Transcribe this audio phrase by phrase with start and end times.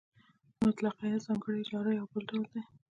[0.65, 2.61] مطلقه یا ځانګړې اجاره یو بل ډول دی